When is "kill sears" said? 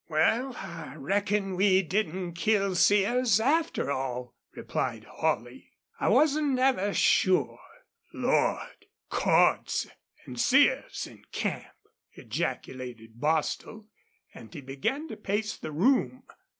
2.33-3.39